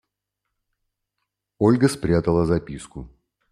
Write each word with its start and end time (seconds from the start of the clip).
Ольга 1.59 1.87
спрятала 1.87 2.45
записку. 2.47 3.07